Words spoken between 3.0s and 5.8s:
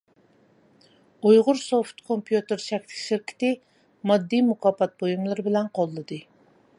شىركىتى ماددىي مۇكاپات بۇيۇملىرى بىلەن